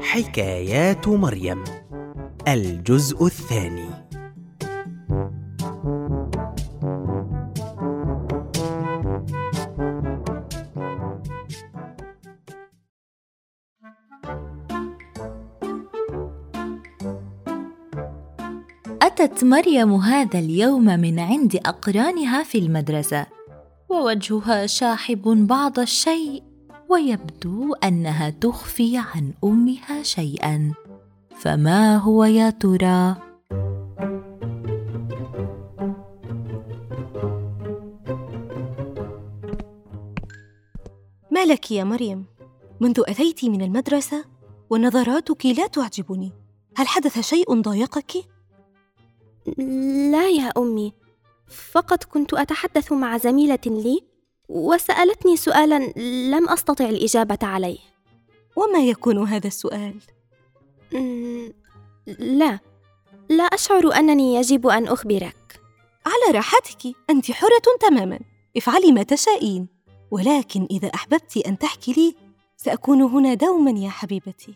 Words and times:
حكايات 0.00 1.08
مريم 1.08 1.64
الجزء 2.48 3.26
الثاني. 3.26 4.08
أتت 19.02 19.44
مريم 19.44 19.94
هذا 19.94 20.38
اليوم 20.38 20.84
من 20.84 21.18
عند 21.18 21.56
أقرانها 21.56 22.42
في 22.42 22.58
المدرسة 22.58 23.26
ووجهها 23.88 24.66
شاحب 24.66 25.22
بعض 25.46 25.78
الشيء 25.78 26.47
ويبدو 26.88 27.74
أنها 27.74 28.30
تخفي 28.30 28.98
عن 28.98 29.32
أمها 29.44 30.02
شيئا. 30.02 30.74
فما 31.38 31.96
هو 31.96 32.24
يا 32.24 32.50
ترى؟ 32.50 33.16
ما 41.30 41.44
لك 41.44 41.70
يا 41.70 41.84
مريم؟ 41.84 42.24
منذ 42.80 43.02
أتيت 43.06 43.44
من 43.44 43.62
المدرسة 43.62 44.24
ونظراتك 44.70 45.46
لا 45.46 45.66
تعجبني. 45.66 46.32
هل 46.76 46.88
حدث 46.88 47.20
شيء 47.20 47.60
ضايقك؟ 47.60 48.12
لا 50.12 50.28
يا 50.28 50.52
أمي 50.56 50.92
فقط 51.48 52.04
كنت 52.04 52.34
أتحدث 52.34 52.92
مع 52.92 53.16
زميلة 53.16 53.58
لي 53.66 54.07
وسألتني 54.48 55.36
سؤالا 55.36 55.92
لم 56.30 56.48
أستطع 56.48 56.84
الإجابة 56.84 57.38
عليه. 57.42 57.78
وما 58.56 58.78
يكون 58.78 59.28
هذا 59.28 59.46
السؤال؟ 59.46 59.94
لا. 62.18 62.58
لا 63.28 63.44
أشعر 63.44 63.92
أنني 63.92 64.34
يجب 64.34 64.66
أن 64.66 64.86
أخبرك. 64.86 65.60
على 66.06 66.36
راحتك 66.38 66.96
أنت 67.10 67.30
حرة 67.30 67.62
تماما. 67.80 68.18
افعلي 68.56 68.92
ما 68.92 69.02
تشائين. 69.02 69.68
ولكن 70.10 70.68
إذا 70.70 70.88
أحببت 70.94 71.36
أن 71.36 71.58
تحكي 71.58 71.92
لي 71.92 72.14
سأكون 72.56 73.02
هنا 73.02 73.34
دوما 73.34 73.70
يا 73.70 73.90
حبيبتي. 73.90 74.54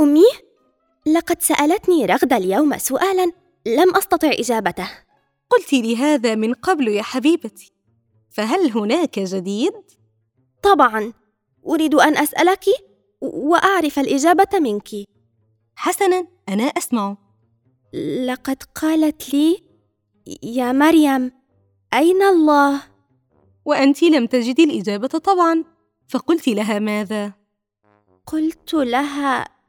أمي؟ 0.00 0.24
لقد 1.06 1.42
سألتني 1.42 2.06
رغده 2.06 2.36
اليوم 2.36 2.78
سؤالا 2.78 3.32
لم 3.66 3.96
أستطع 3.96 4.30
إجابته. 4.32 4.90
قلت 5.50 5.72
لي 5.72 5.96
هذا 5.96 6.34
من 6.34 6.54
قبل 6.54 6.88
يا 6.88 7.02
حبيبتي 7.02 7.72
فهل 8.30 8.70
هناك 8.70 9.18
جديد؟ 9.18 9.72
طبعا 10.62 11.12
أريد 11.66 11.94
أن 11.94 12.16
أسألك 12.16 12.64
وأعرف 13.20 13.98
الإجابة 13.98 14.58
منك. 14.58 14.88
حسنا 15.76 16.26
أنا 16.48 16.64
أسمع. 16.64 17.16
لقد 18.26 18.62
قالت 18.74 19.34
لي 19.34 19.62
يا 20.42 20.72
مريم 20.72 21.32
أين 21.94 22.22
الله؟ 22.22 22.82
وأنت 23.64 24.02
لم 24.02 24.26
تجدي 24.26 24.64
الإجابة 24.64 25.08
طبعا 25.08 25.64
فقلت 26.08 26.48
لها 26.48 26.78
ماذا؟ 26.78 27.32
قلت 28.26 28.74
لها 28.74 29.59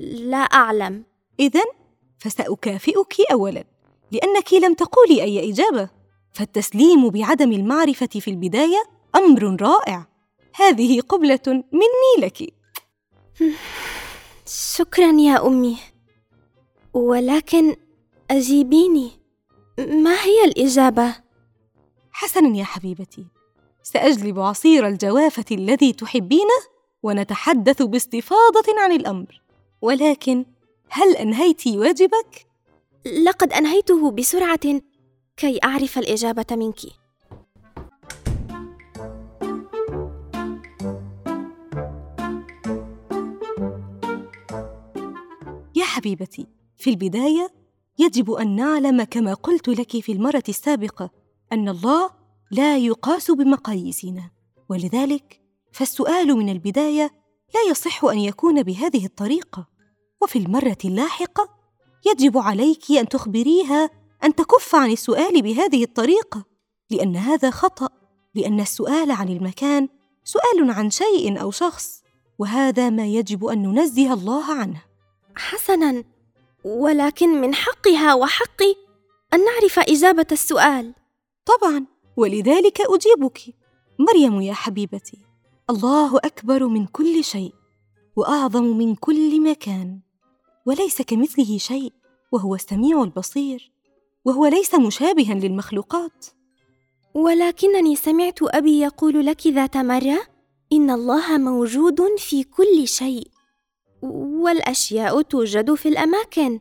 لا 0.00 0.38
أعلم. 0.38 1.04
اذا 1.40 1.62
فسأكافئك 2.18 3.14
اولا 3.32 3.64
لأنك 4.12 4.52
لم 4.52 4.74
تقولي 4.74 5.22
أي 5.22 5.50
إجابة. 5.50 5.88
فالتسليم 6.32 7.10
بعدم 7.10 7.52
المعرفة 7.52 8.06
في 8.06 8.30
البداية 8.30 8.82
أمر 9.16 9.62
رائع. 9.62 10.06
هذه 10.54 11.00
قبلة 11.00 11.40
مني 11.46 12.26
لك. 12.26 12.54
شكرا 14.76 15.12
يا 15.12 15.46
أمي. 15.46 15.76
ولكن 16.94 17.76
أجيبيني. 18.30 19.10
ما 19.78 20.14
هي 20.22 20.44
الإجابة؟ 20.44 21.16
حسنا 22.12 22.56
يا 22.56 22.64
حبيبتي. 22.64 23.26
سأجلب 23.82 24.40
عصير 24.40 24.86
الجوافة 24.86 25.44
الذي 25.50 25.92
تحبينه 25.92 26.62
ونتحدث 27.02 27.82
باستفاضة 27.82 28.64
عن 28.78 28.92
الأمر. 28.92 29.42
ولكن 29.82 30.44
هل 30.88 31.16
انهيت 31.16 31.66
واجبك؟ 31.66 32.46
لقد 33.24 33.52
أنهيته 33.52 34.10
بسرعة 34.10 34.80
كي 35.36 35.58
أعرف 35.64 35.98
الإجابة 35.98 36.46
منك. 36.50 36.84
يا 45.74 45.84
حبيبتي 45.84 46.46
في 46.76 46.90
البداية 46.90 47.54
يجب 47.98 48.30
أن 48.30 48.56
نعلم 48.56 49.02
كما 49.02 49.34
قلت 49.34 49.68
لك 49.68 50.00
في 50.00 50.12
المرة 50.12 50.42
السابقة 50.48 51.10
أن 51.52 51.68
الله 51.68 52.10
لا 52.50 52.78
يقاس 52.78 53.30
بمقاييسنا. 53.30 54.30
ولذلك 54.68 55.40
فالسؤال 55.72 56.34
من 56.36 56.48
البداية 56.48 57.10
لا 57.54 57.70
يصح 57.70 58.04
أن 58.04 58.18
يكون 58.18 58.62
بهذه 58.62 59.06
الطريقة. 59.06 59.71
وفي 60.22 60.38
المرة 60.38 60.78
اللاحقة 60.84 61.48
يجب 62.06 62.38
عليك 62.38 62.90
أن 62.90 63.08
تخبريها 63.08 63.90
أن 64.24 64.34
تكف 64.34 64.74
عن 64.74 64.90
السؤال 64.90 65.42
بهذه 65.42 65.84
الطريقة 65.84 66.44
لأن 66.90 67.16
هذا 67.16 67.50
خطأ 67.50 67.88
لأن 68.34 68.60
السؤال 68.60 69.10
عن 69.10 69.28
المكان 69.28 69.88
سؤال 70.24 70.70
عن 70.70 70.90
شيء 70.90 71.40
أو 71.40 71.50
شخص 71.50 72.02
وهذا 72.38 72.90
ما 72.90 73.06
يجب 73.06 73.44
أن 73.44 73.62
ننزه 73.62 74.12
الله 74.12 74.54
عنه. 74.54 74.82
حسنا 75.36 76.04
ولكن 76.64 77.40
من 77.40 77.54
حقها 77.54 78.14
وحقي 78.14 78.74
أن 79.34 79.44
نعرف 79.44 79.78
إجابة 79.78 80.26
السؤال. 80.32 80.94
طبعا 81.44 81.86
ولذلك 82.16 82.78
أجيبك. 82.80 83.40
مريم 83.98 84.40
يا 84.40 84.54
حبيبتي 84.54 85.18
الله 85.70 86.18
أكبر 86.18 86.66
من 86.66 86.86
كل 86.86 87.24
شيء 87.24 87.54
وأعظم 88.16 88.64
من 88.64 88.94
كل 88.94 89.50
مكان. 89.50 90.00
وليس 90.66 91.02
كمثله 91.02 91.58
شيء 91.58 91.92
وهو 92.32 92.54
السميع 92.54 93.02
البصير 93.02 93.72
وهو 94.24 94.46
ليس 94.46 94.74
مشابها 94.74 95.34
للمخلوقات. 95.34 96.26
ولكنني 97.14 97.96
سمعت 97.96 98.38
أبي 98.42 98.80
يقول 98.80 99.26
لك 99.26 99.46
ذات 99.46 99.76
مرة 99.76 100.18
إن 100.72 100.90
الله 100.90 101.38
موجود 101.38 102.00
في 102.18 102.44
كل 102.44 102.88
شيء 102.88 103.28
والأشياء 104.42 105.22
توجد 105.22 105.74
في 105.74 105.88
الأماكن 105.88 106.60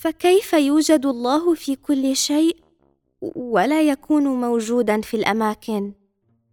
فكيف 0.00 0.52
يوجد 0.52 1.06
الله 1.06 1.54
في 1.54 1.76
كل 1.76 2.16
شيء 2.16 2.56
ولا 3.36 3.82
يكون 3.82 4.22
موجودا 4.22 5.00
في 5.00 5.14
الأماكن؟ 5.14 5.92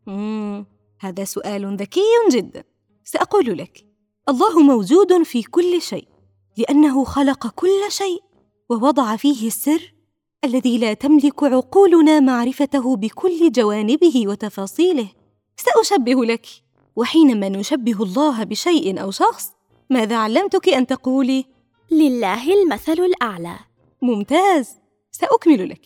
مم. 0.07 0.65
هذا 0.99 1.23
سؤال 1.23 1.77
ذكي 1.77 2.01
جدا. 2.31 2.63
سأقول 3.03 3.57
لك 3.57 3.85
الله 4.29 4.59
موجود 4.59 5.23
في 5.23 5.43
كل 5.43 5.81
شيء. 5.81 6.07
لأنه 6.57 7.03
خلق 7.03 7.47
كل 7.47 7.81
شيء 7.89 8.23
ووضع 8.69 9.15
فيه 9.15 9.47
السر 9.47 9.93
الذي 10.43 10.77
لا 10.77 10.93
تملك 10.93 11.43
عقولنا 11.43 12.19
معرفته 12.19 12.95
بكل 12.95 13.51
جوانبه 13.51 14.23
وتفاصيله. 14.27 15.07
سأشبه 15.57 16.25
لك. 16.25 16.47
وحينما 16.95 17.49
نشبه 17.49 18.03
الله 18.03 18.43
بشيء 18.43 19.01
أو 19.01 19.11
شخص 19.11 19.51
ماذا 19.89 20.15
علمتك 20.15 20.69
أن 20.69 20.87
تقولي؟ 20.87 21.45
لله 21.91 22.53
المثل 22.53 22.99
الأعلى. 22.99 23.55
ممتاز. 24.01 24.75
سأكمل 25.11 25.69
لك. 25.69 25.81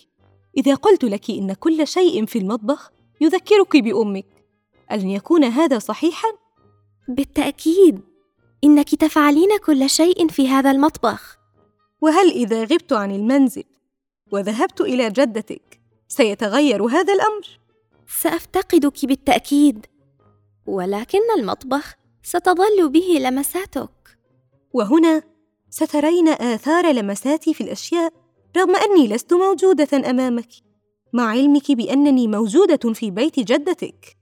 إذا 0.58 0.76
قلت 0.76 1.04
لك 1.04 1.30
إن 1.30 1.54
كل 1.54 1.88
شيء 1.88 2.26
في 2.26 2.40
المطبخ 2.40 2.92
يذكرك 3.22 3.78
بأمك 3.78 4.26
ألن 4.92 5.10
يكون 5.10 5.44
هذا 5.44 5.80
صحيحا؟ 5.80 6.28
بالتأكيد. 7.08 8.09
إنك 8.64 8.96
تفعلين 8.96 9.50
كل 9.66 9.90
شيء 9.90 10.28
في 10.28 10.48
هذا 10.48 10.72
المطبخ. 10.72 11.38
وهل 12.02 12.32
إذا 12.32 12.64
غبت 12.64 12.94
عن 12.94 13.12
المنزل 13.12 13.64
وذهبت 14.32 14.82
إلى 14.82 15.10
جدتك 15.10 15.82
سيتغير 16.08 16.84
هذا 16.84 17.14
الأمر؟ 17.14 17.60
سأفتقدك 18.08 19.06
بالتأكيد 19.06 19.86
ولكن 20.66 21.20
المطبخ 21.38 21.96
ستظل 22.24 22.90
به 22.90 23.18
لمساتك. 23.20 24.18
وهنا 24.74 25.24
سترين 25.70 26.28
آثار 26.28 26.92
لمساتي 26.92 27.54
في 27.54 27.62
الأشياء 27.62 28.14
رغم 28.58 28.76
أني 28.76 29.08
لست 29.08 29.34
موجودة 29.34 30.10
أمامك 30.10 30.50
مع 31.14 31.30
علمك 31.30 31.72
بأنني 31.72 32.28
موجودة 32.28 32.94
في 32.94 33.12
بيت 33.12 33.40
جدتك. 33.40 34.18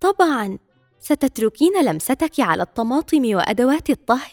طبعا 0.00 0.58
ستتركين 1.00 1.84
لمستك 1.84 2.40
على 2.40 2.62
الطماطم 2.62 3.34
وأدوات 3.34 3.90
الطهي 3.90 4.30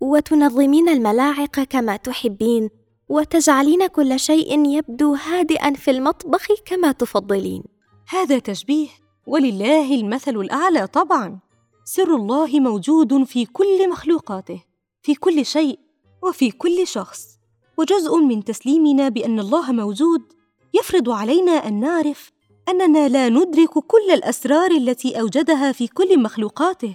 وتنظمين 0.00 0.88
الملاعق 0.88 1.60
كما 1.60 1.96
تحبين 1.96 2.70
وتجعلين 3.08 3.86
كل 3.86 4.20
شيء 4.20 4.66
يبدو 4.66 5.14
هادئا 5.14 5.74
في 5.74 5.90
المطبخ 5.90 6.46
كما 6.64 6.92
تفضلين. 6.92 7.62
هذا 8.08 8.38
تشبيه 8.38 8.88
ولله 9.26 9.94
المثل 9.94 10.36
الأعلى 10.36 10.86
طبعا. 10.86 11.38
سر 11.84 12.16
الله 12.16 12.60
موجود 12.60 13.24
في 13.24 13.46
كل 13.46 13.90
مخلوقاته 13.90 14.62
في 15.02 15.14
كل 15.14 15.46
شيء 15.46 15.78
وفي 16.22 16.50
كل 16.50 16.86
شخص. 16.86 17.26
وجزء 17.78 18.16
من 18.16 18.44
تسليمنا 18.44 19.08
بأن 19.08 19.40
الله 19.40 19.72
موجود 19.72 20.22
يفرض 20.74 21.10
علينا 21.10 21.52
أن 21.52 21.80
نعرف 21.80 22.31
أننا 22.68 23.08
لا 23.08 23.28
ندرك 23.28 23.70
كل 23.70 24.10
الأسرار 24.12 24.70
التي 24.70 25.20
أوجدها 25.20 25.72
في 25.72 25.86
كل 25.86 26.22
مخلوقاته 26.22 26.94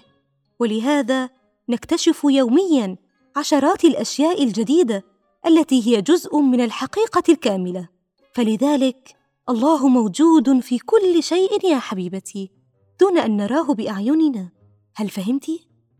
ولهذا 0.60 1.30
نكتشف 1.70 2.24
يوميا 2.24 2.98
عشرات 3.36 3.86
الأشياء 3.86 4.44
الجديدة 4.44 5.04
التي 5.46 5.88
هي 5.88 6.02
جزء 6.02 6.38
من 6.40 6.62
الحقيقة 6.62 7.24
الكاملة. 7.30 7.90
فلذلك 8.34 9.16
الله 9.50 9.88
موجود 9.88 10.60
في 10.60 10.80
كل 10.80 11.24
شيء 11.24 11.66
يا 11.66 11.80
حبيبتي 11.80 12.52
دون 13.00 13.18
أن 13.18 13.38
نراه 13.38 13.74
بأعيننا. 13.74 14.50
هل 14.96 15.10
فهمت 15.10 15.46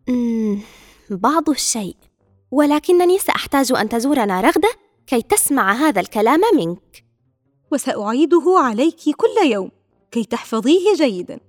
مم، 0.08 0.60
بعض 1.10 1.50
الشيء. 1.50 1.96
ولكنني 2.52 3.20
سأحتاج 3.20 3.72
أن 3.72 3.90
تزورنا 3.90 4.42
رغدة 4.42 4.70
كي 5.08 5.22
تسمع 5.22 5.74
هذا 5.74 6.00
الكلام 6.02 6.42
منك. 6.56 7.07
وسأعيده 7.72 8.56
عليك 8.58 9.00
كل 9.16 9.52
يوم 9.52 9.72
كي 10.12 10.24
تحفظيه 10.24 10.96
جيدا. 10.96 11.40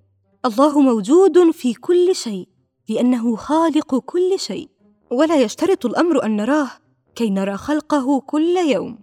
الله 0.44 0.81
موجود 0.81 1.50
في 1.50 1.75
كل 1.75 2.15
شيء 2.15 2.49
لأنه 2.88 3.37
خالق 3.37 3.99
كل 3.99 4.38
شيء. 4.38 4.69
ولا 5.11 5.37
يشترط 5.37 5.87
الأمر 5.87 6.25
أن 6.25 6.37
نراه 6.37 6.70
كي 7.15 7.31
نرى 7.31 7.56
خلقه 7.56 8.20
كل 8.20 8.56
يوم. 8.56 8.99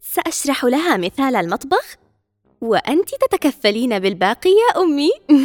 سأشرح 0.00 0.64
لها 0.64 0.96
مثال 0.96 1.36
المطبخ؟ 1.36 1.96
وأنت 2.60 3.08
تتكفلين 3.10 3.98
بالباقي 3.98 4.50
يا 4.50 4.82
أمي؟ 4.82 5.10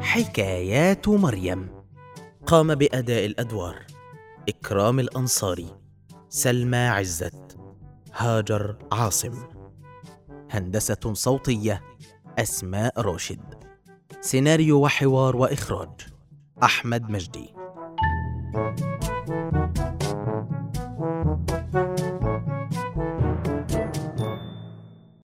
حكايات 0.00 1.08
مريم. 1.08 1.68
قام 2.46 2.74
بأداء 2.74 3.26
الأدوار. 3.26 3.86
إكرام 4.48 5.00
الأنصاري. 5.00 5.66
سلمى 6.28 6.76
عزت. 6.76 7.51
هاجر 8.14 8.76
عاصم. 8.92 9.34
هندسة 10.50 11.12
صوتية 11.12 11.82
أسماء 12.38 13.00
راشد. 13.00 13.54
سيناريو 14.20 14.80
وحوار 14.84 15.36
وإخراج 15.36 15.90
أحمد 16.62 17.10
مجدي. 17.10 17.54